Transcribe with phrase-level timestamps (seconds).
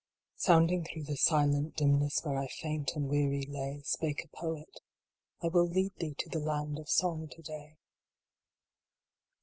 [0.45, 4.79] "Sounding through the silent dimness Where I faint and weary lay, Spake a poet:
[5.43, 7.77] I will lead thee To the land of song to day.